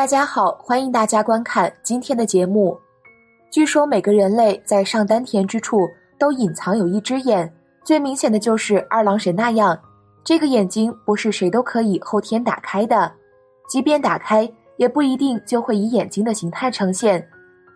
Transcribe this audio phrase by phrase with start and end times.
[0.00, 2.74] 大家好，欢迎大家观看今天的节目。
[3.50, 5.86] 据说每个人类在上丹田之处
[6.18, 7.52] 都隐藏有一只眼，
[7.84, 9.78] 最明显的就是二郎神那样。
[10.24, 13.12] 这个眼睛不是谁都可以后天打开的，
[13.68, 17.22] 即便打开，也不一定就会以眼睛的形态呈现。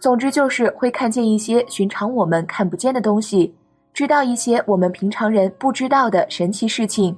[0.01, 3.55] 总之就是会看见一些寻常我们看不见的东西，
[3.93, 7.15] 知道一些我们平常人不知道的神奇事情。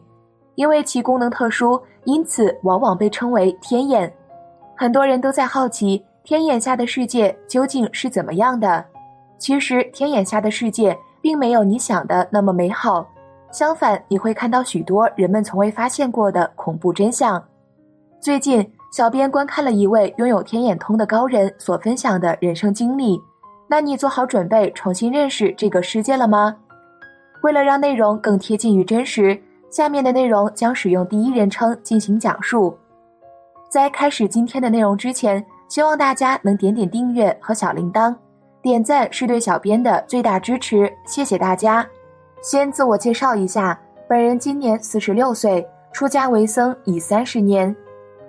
[0.56, 4.12] 因为其功能特殊，因此往往被称为天眼。
[4.76, 8.84] 很多人都在好奇天眼下的世界究竟是怎么样的。
[9.38, 13.06] 其实，天眼下的世界并没有你想的那么美好。
[13.50, 17.42] 相反，你会看到许多人们从未发现过的恐怖真相。
[18.20, 23.18] 最近，小编观看了一位拥有天眼通的高人所分享的人生经历。
[23.68, 26.56] 那你做好准备重新认识这个世界了吗？
[27.42, 29.40] 为了让内容更贴近于真实，
[29.70, 32.76] 下面的内容将使用第一人称进行讲述。
[33.76, 38.16] 在开始今天的内容之前，希望大家能点点订阅和小铃铛，
[38.62, 41.86] 点赞是对小编的最大支持，谢谢大家。
[42.40, 47.76] 先自我介绍一下，本人今年四十六岁，出家为僧已三十年。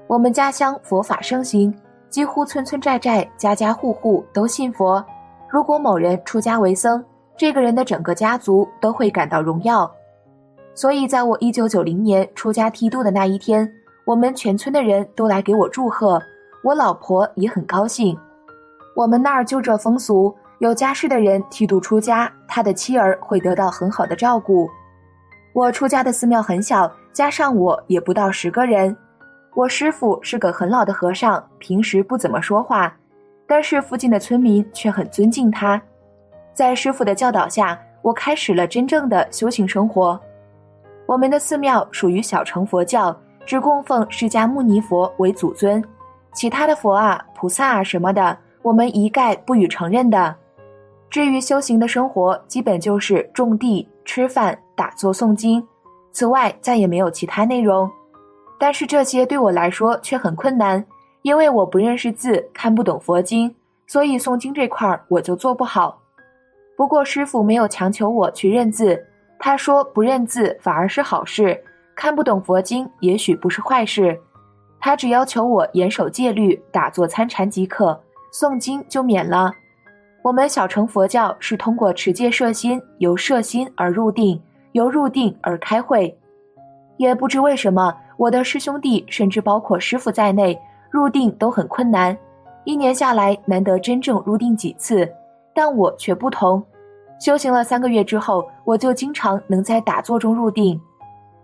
[0.07, 1.73] 我们家乡佛法盛行，
[2.09, 5.01] 几乎村村寨寨、家家户户都信佛。
[5.49, 7.01] 如果某人出家为僧，
[7.37, 9.89] 这个人的整个家族都会感到荣耀。
[10.75, 13.71] 所以，在我一九九零年出家剃度的那一天。
[14.07, 16.17] 我们全村的人都来给我祝贺，
[16.63, 18.17] 我老婆也很高兴。
[18.95, 24.69] 我们那儿就这风俗，有家室的人剃度出家，他的妻儿会得到很好的照顾。
[25.51, 28.95] 我出家的寺庙很小，加上我也不到十个人。
[29.53, 32.95] 我师傅是个很老的和尚，平时不怎么说话，
[33.45, 35.81] 但是附近的村民却很尊敬他。
[36.53, 40.17] 在师傅的教导下，我开始了真正的修行生活。
[41.05, 43.13] 我们的寺庙属于小乘佛教。
[43.47, 45.81] 只供奉释迦牟尼佛为祖尊，
[46.33, 50.35] 其他的佛啊、菩萨啊什么的，我们一概不予承认的。
[51.09, 55.65] 至于修行的生活，基本就是种地、吃饭、打坐、诵经，
[56.11, 57.89] 此外再也没有其他内容。
[58.59, 60.85] 但是这些对我来说却很困难，
[61.21, 63.55] 因为我不认识字，看不懂佛经，
[63.87, 65.97] 所以诵经这块儿我就做不好。
[66.75, 69.01] 不过师傅没有强求我去认字，
[69.39, 71.57] 他说不认字反而是好事。
[71.97, 74.15] 看不懂佛经也许不是坏事，
[74.79, 77.99] 他只要求我严守戒律、打坐参禅即可，
[78.31, 79.51] 诵经就免了。
[80.21, 84.39] 我们小乘佛教是通过持戒摄心，由摄心而入定，
[84.73, 86.15] 由入定而开会。
[86.97, 90.55] 也不知为什么，我的师兄弟甚至包括师傅在内，
[90.91, 92.15] 入定都很困难，
[92.63, 95.11] 一年下来难得真正入定几次。
[95.51, 96.63] 但我却不同，
[97.19, 100.79] 修行了三个月之后，我就经常能在打坐中入定。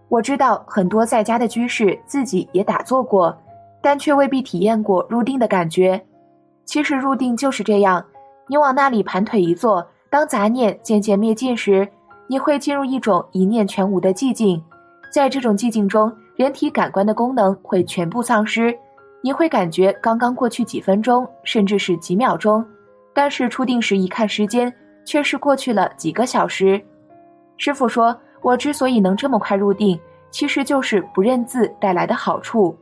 [0.10, 3.36] 我知道很多在家的居士自己也打坐过，
[3.82, 6.00] 但却未必体验过入定的感觉。
[6.66, 8.06] 其实入定就是这样，
[8.48, 11.88] 你往那里盘腿一坐，当杂念渐渐灭尽时，
[12.28, 14.64] 你会进入一种一念全无的寂静。
[15.12, 18.78] 在这种寂静中，人体感官的功能会全部丧失，
[19.22, 22.64] 你会感觉刚刚过去几分钟，甚至是几秒钟，
[23.14, 24.72] 但是出定时一看时间，
[25.06, 26.80] 却是过去了几个小时。
[27.58, 28.16] 师傅说。
[28.44, 30.00] 我之所以能这么快入定，
[30.30, 32.78] 其实就是不认字带来的好处。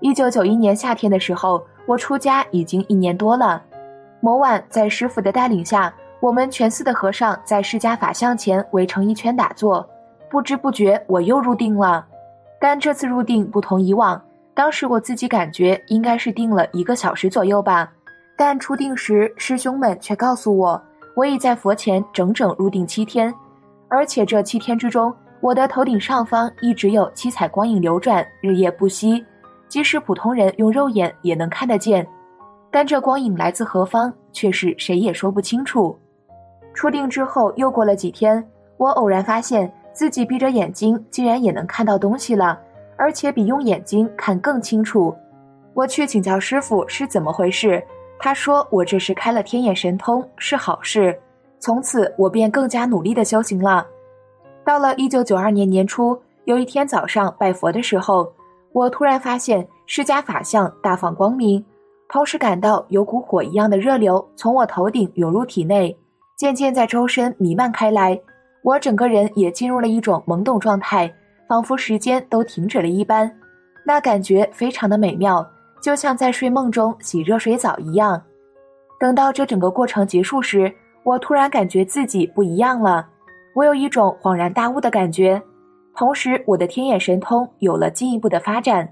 [0.00, 3.62] 一九九一年夏天的时候，我出家已经一年多了。
[4.20, 9.88] 某晚，在师傅的带领下，我们全寺的和尚在释迦法像前围成一圈打坐，
[10.28, 12.04] 不知不觉我又入定了。
[12.60, 14.20] 但这次入定不同以往，
[14.52, 17.90] 当时我自己感觉应该是定了一个小时左右吧，
[18.36, 20.82] 但出定时师兄们却告诉我，
[21.14, 23.32] 我已在佛前整整入定七天。
[23.88, 29.24] 而且这七天之中，我的头顶上方一直有七彩光影流转，日夜不息，
[29.68, 32.06] 即使普通人用肉眼也能看得见。
[32.70, 35.98] 但这光影来自何方，却是谁也说不清楚。
[36.74, 38.44] 出定之后，又过了几天，
[38.76, 42.58] 我偶然发现自己闭着眼睛，竟然也能看到东西了，
[42.98, 45.14] 而且比用眼睛看更清楚。
[45.72, 47.82] 我去请教师傅是怎么回事，
[48.18, 51.18] 他说我这是开了天眼神通，是好事。
[51.66, 53.84] 从此，我便更加努力的修行了。
[54.64, 58.32] 到了一九九二年年初，有一天早上拜佛的时候，
[58.70, 61.64] 我突然发现释迦法相大放光明，
[62.08, 65.98] 同时感到有股火一样的热流从我头顶涌入体内，
[66.36, 68.16] 渐渐在周身弥漫开来。
[68.62, 71.12] 我整个人也进入了一种懵懂状态，
[71.48, 73.28] 仿佛时间都停止了一般。
[73.84, 75.44] 那感觉非常的美妙，
[75.82, 78.22] 就像在睡梦中洗热水澡一样。
[79.00, 80.72] 等到这整个过程结束时，
[81.06, 83.06] 我突然感觉自己不一样了，
[83.54, 85.40] 我有一种恍然大悟的感觉，
[85.94, 88.88] 同时我的天眼神通有了进一步的发展。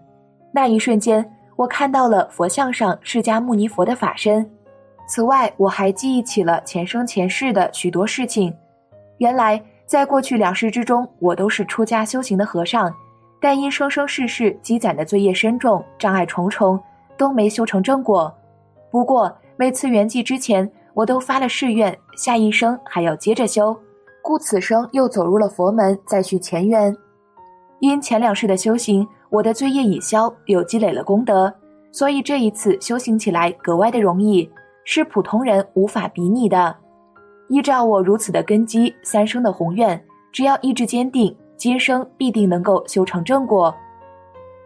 [0.52, 4.48] 那一瞬间，我看到了佛像上释迦牟尼佛的法身。
[5.08, 8.54] 此外，我还记忆起了前生前世的许多事情。
[9.18, 12.94] 原来，在过去两世之中，我都是出家修行的和尚，
[13.40, 16.80] 但因生生世世积攒的罪业深重，障碍重重，
[17.16, 18.32] 都没修成正果。
[18.92, 23.76] 不过，每次圆寂之前，我都发了誓愿，下一生还要接着修，
[24.22, 26.96] 故此生又走入了佛门，再续前缘。
[27.80, 31.52] 因前两世的修行，我的罪业已消，又积累了功德，
[31.92, 34.48] 所以这一次修行起来格外的容易。
[34.86, 36.76] 是普通人无法比拟的。
[37.48, 39.98] 依照我如此的根基，三生的宏愿，
[40.30, 43.74] 只要意志坚定，今生必定能够修成正果。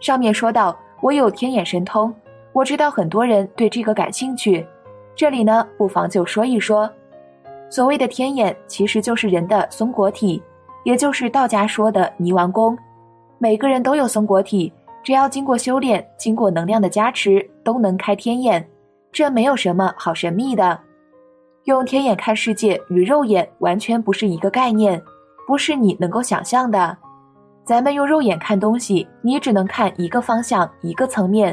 [0.00, 2.12] 上面说到我有天眼神通，
[2.52, 4.66] 我知道很多人对这个感兴趣，
[5.18, 6.88] 这里呢不妨就说一说。
[7.68, 10.40] 所谓的天眼，其实就是人的松果体，
[10.84, 12.78] 也就是道家说的泥丸宫。
[13.36, 14.72] 每个人都有松果体，
[15.02, 18.64] 只要经过修炼，经过能量的加持，都能开天眼。
[19.10, 20.78] 这没有什么好神秘的，
[21.64, 25.02] 用天眼看世界与肉眼完全不是一个概念，
[25.48, 26.96] 不是你能够想象的。
[27.64, 31.52] 咱们用肉眼看东西，你只能看一个方向、一个层面；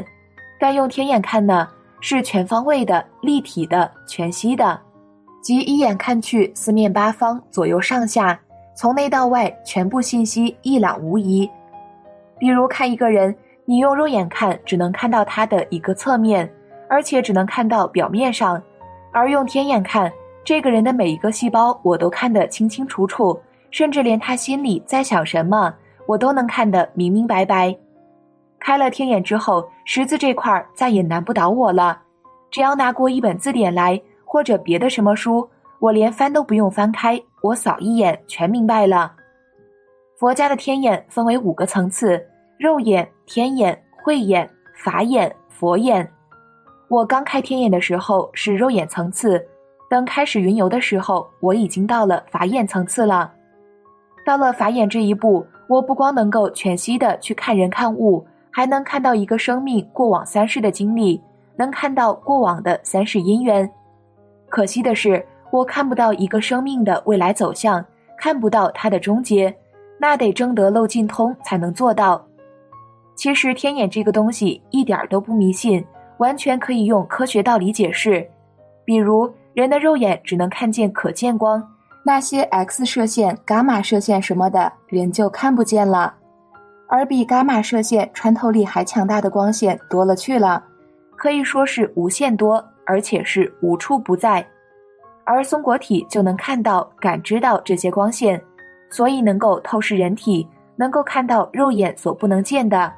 [0.60, 1.68] 但用天眼看呢，
[2.00, 4.80] 是全方位的、立体的、全息的，
[5.42, 8.38] 即一眼看去，四面八方、左右上下，
[8.74, 11.50] 从内到外，全部信息一览无遗。
[12.38, 13.34] 比如看一个人，
[13.64, 16.50] 你用肉眼看，只能看到他的一个侧面。
[16.88, 18.62] 而且只能看到表面上，
[19.12, 20.08] 而用天眼看
[20.44, 23.36] 这个人的每一个细胞，我都看得清清楚楚，
[23.72, 25.74] 甚至连他心里在想什么，
[26.06, 27.76] 我都能看得明明白白。
[28.58, 32.00] 开了天眼之后，识字这块儿再也难不倒我了。
[32.50, 35.48] 只要拿过一本字典来，或者别的什么书，
[35.78, 39.12] 我连翻都不用翻开，我扫一眼全明白了。
[40.18, 42.24] 佛家的天眼分为五个层次：
[42.58, 46.08] 肉眼、天眼、慧眼、法眼、佛眼。
[46.88, 49.44] 我刚开天眼的时候是肉眼层次，
[49.90, 53.30] 等开始云游的时候，我已经到了法眼层次了。
[54.24, 58.26] 到了法眼这一步，我不光能够全息的去看人看物，
[58.56, 61.20] 还能看到一个生命过往三世的经历，
[61.56, 63.70] 能看到过往的三世因缘。
[64.48, 67.84] 可惜的是，我看不到一个生命的未来走向，
[68.16, 69.54] 看不到它的终结，
[69.98, 72.26] 那得争得漏尽通才能做到。
[73.14, 75.84] 其实天眼这个东西一点都不迷信。
[76.16, 78.26] 完全可以用科学道理解释，
[78.86, 81.62] 比如人的肉眼只能看见可见光，
[82.02, 86.14] 那些 X 射线、伽马射线什么的，人就看不见了。
[86.88, 90.62] 而比伽马射线穿透力还强大的光线多了去了，
[91.16, 94.46] 可以说是无限多，而且是无处不在。
[95.24, 98.40] 而松果体就能看到、感知到这些光线，
[98.88, 102.92] 所以能够透视人体，能够看到肉眼所不能见的。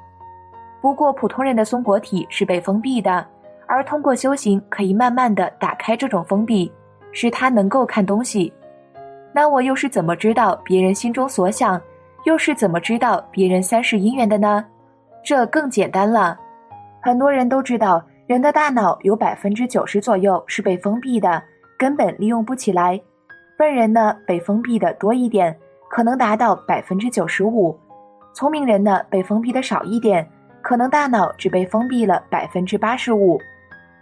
[0.82, 3.26] 不过，普通人的松果体是被封闭的，
[3.66, 6.70] 而通过修行可以慢慢的打开这种封闭，
[7.10, 8.52] 使他能够看东西。
[9.32, 11.80] 那我又是怎么知道别人心中所想，
[12.28, 14.62] 又是怎么知道别人三世姻缘的呢？
[15.24, 16.38] 这更简单了。
[17.00, 21.42] 很多人都知道，人的大脑有百分之九十左右是被封闭的，
[21.78, 23.00] 根本利用不起来。
[23.56, 25.56] 笨人呢，被封闭的多一点，
[25.88, 27.74] 可能达到百分之九十五；
[28.34, 30.28] 聪明人呢，被封闭的少一点。
[30.60, 33.40] 可能大脑只被封闭了百分之八十五，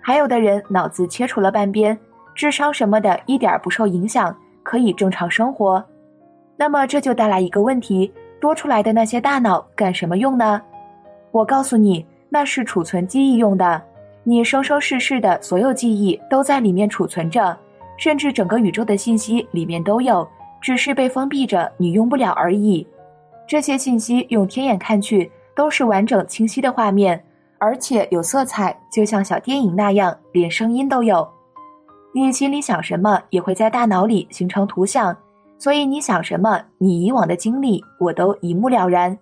[0.01, 1.97] 还有的人脑子切除了半边，
[2.35, 5.85] 智商什么的一点不受影响，可以正常生活。
[6.59, 10.61] 那么这就带来一个问题：多出来的那些大脑干什么用呢？
[11.31, 13.83] 我告诉你，那是储存记忆用的。
[14.25, 17.57] 你生生世世的所有记忆都在里面储存着，
[17.97, 20.27] 甚至整个宇宙的信息里面都有，
[20.61, 22.87] 只是被封闭着，你用不了而已。
[23.47, 25.31] 这些信息用天眼看去。
[25.57, 27.19] 都是完整清晰的画面，
[27.57, 31.27] 而且有色彩，就像小电影那样，连声音都有。
[32.13, 35.17] 你心里想什么，也会在大脑里形成图像，
[35.59, 39.17] 所以你想什么，你以往的经历，我都一目了然。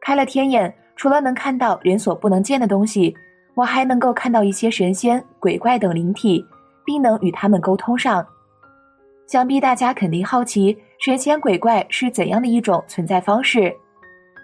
[0.00, 3.14] 开了天眼，除了能看到人所不能见的东西，
[3.54, 6.44] 我还能够看到一些神仙、鬼怪等灵体，
[6.84, 8.26] 并能与他们沟通上。
[9.26, 13.74] 想必大家肯定好奇，神仙鬼怪是怎样的一种存在方式？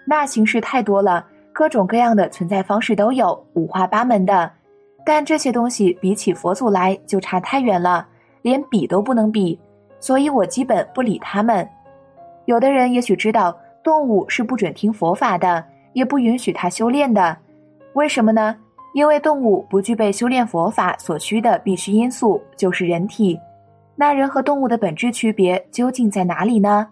[0.07, 4.51] 那形式太多了，各种各样的存在方式都有，五花八门的。
[5.05, 8.07] 但这些东西比起佛祖来就差太远了，
[8.41, 9.59] 连比都不能比，
[9.99, 11.67] 所以我基本不理他们。
[12.45, 15.63] 有的人也许知道，动物是不准听佛法的，
[15.93, 17.37] 也不允许他修炼的。
[17.93, 18.55] 为什么呢？
[18.93, 23.39] 因为动物不具备修炼佛法所需的必须因素，就是人体。
[23.95, 26.87] 那人和动物的本质区别究竟在哪里呢？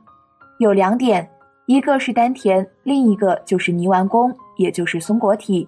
[0.60, 1.28] 有两点。
[1.66, 5.68] 一个是丹田，另一个就是泥丸宫，也就是松果体。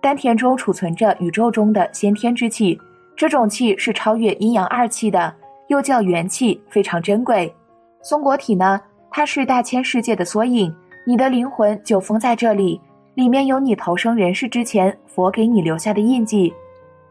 [0.00, 2.80] 丹田中储存着宇宙中的先天之气，
[3.16, 5.34] 这种气是超越阴阳二气的，
[5.70, 7.52] 又叫元气，非常珍贵。
[8.02, 10.74] 松果体呢，它是大千世界的缩影，
[11.06, 12.80] 你的灵魂就封在这里，
[13.14, 16.52] 里面有你投生人世之前佛给你留下的印记。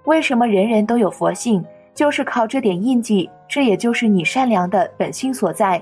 [0.04, 1.64] 为什么人人都有佛性？
[1.94, 5.82] 就是靠这点印记，这也就是你善良的本性所在。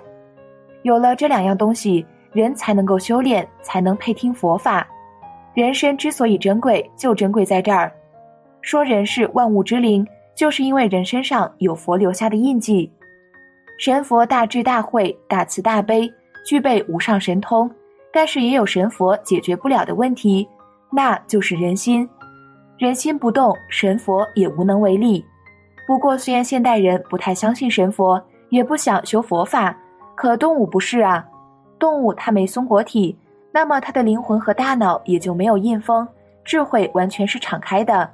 [0.84, 4.88] 有了这两样东西，人才能够修炼，才能配听佛法。
[5.55, 7.91] 人生之所以珍贵，就珍贵在这儿。
[8.62, 10.05] 说人是万物之灵，
[10.38, 12.89] 就是因为人身上有佛留下的印记。
[13.79, 16.08] 神佛大智大慧、大慈大悲，
[16.46, 17.70] 具备无上神通，
[18.13, 20.48] 但是也有神佛解决不了的问题，
[20.91, 22.08] 那就是人心。
[22.77, 25.25] 人心不动，神佛也无能为力。
[25.88, 29.75] 不过，虽然现代人不太相信神佛，也不想修佛法，
[30.15, 31.25] 可动物不是啊。
[31.79, 33.17] 动物它没松果体，
[33.51, 36.08] 那么它的灵魂和大脑也就没有印封，
[36.44, 38.08] 智慧完全是敞开的。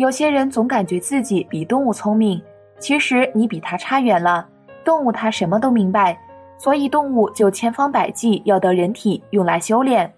[0.00, 2.42] 有些人总感觉自己比动物聪明，
[2.78, 4.48] 其实你比它差远了。
[4.82, 6.18] 动物它什么都明白，
[6.56, 10.10] 所以动物就千方百计要得人体用来修炼。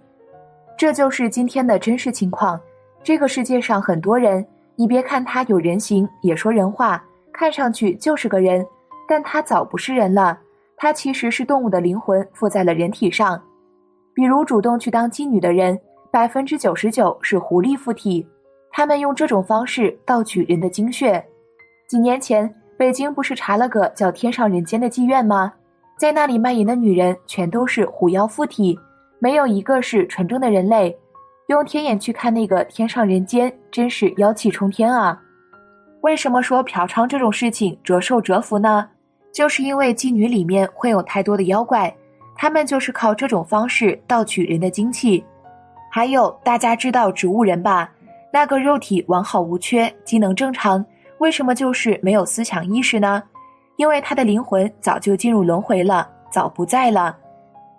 [0.78, 2.60] 这就是今天的真实情况。
[3.02, 4.46] 这个世界上很多人。
[4.76, 8.64] 你别看他有人形，也说人话，看上去就是个人，
[9.08, 10.38] 但他早不是人了。
[10.76, 13.40] 他其实是动物的灵魂附在了人体上。
[14.14, 15.76] 比如主动去当妓女的人，
[16.12, 18.24] 百分之九十九是狐狸附体，
[18.72, 21.22] 他们用这种方式盗取人的精血。
[21.86, 25.52] 几年前，北京不是查了个叫“天上人间”的妓院吗？
[25.98, 28.76] 在那里卖淫的女人全都是狐妖附体，
[29.18, 30.98] 没有一个是纯正的人类。
[31.48, 35.20] 用天眼去看那个天上人间，真是妖气冲天啊！
[36.00, 38.88] 为什么说嫖娼这种事情折寿折福呢？
[39.32, 41.94] 就是因为妓女里面会有太多的妖怪，
[42.34, 45.22] 他们就是靠这种方式盗取人的精气。
[45.90, 47.92] 还有大家知道植物人吧？
[48.32, 50.84] 那个肉体完好无缺，机能正常，
[51.18, 53.22] 为什么就是没有思想意识呢？
[53.76, 57.16] 因为他的灵魂早就进入轮回了，早不在了。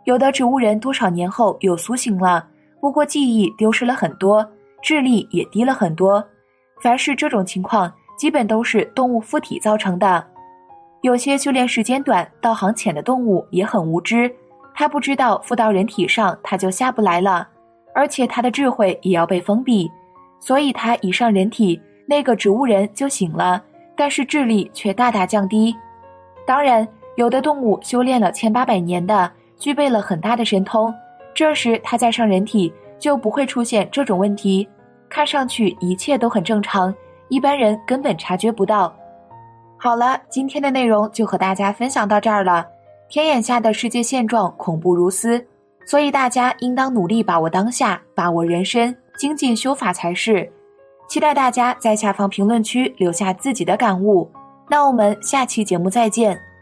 [0.06, 2.46] 有的植物人多少年后又苏醒了。
[2.80, 4.46] 不过记忆丢失了很多，
[4.82, 6.24] 智力也低了很多。
[6.82, 10.24] 凡是这种情况，基本都是动物附体造成的。
[11.02, 14.30] 有些修炼时间短、道行浅的动物也很无知，
[14.74, 17.48] 它不知道附到人体上它就下不来了，
[17.96, 19.90] 而且它的智慧也要被封闭，
[20.46, 23.64] 所以他一上人体，那个植物人就醒了，
[23.96, 25.74] 但是智力却大大降低。
[26.46, 26.86] 当然，
[27.16, 30.94] 有的动物修炼了千八百年的，具备了很大的神通。
[31.34, 34.68] 这时他再上人体就不会出现这种问题，
[35.10, 36.94] 看上去一切都很正常，
[37.30, 38.94] 一般人根本察觉不到。
[39.78, 42.68] 好了，今天的内容就和大家分享到这儿了。
[43.08, 45.42] 天眼下的世界现状恐怖如斯，
[45.86, 50.52] 所以大家应当努力把握当下，把握人生，精进修法才是。
[51.08, 54.32] 期待大家在下方评论区留下自己的感悟。
[54.70, 56.53] 那我们下期节目再见。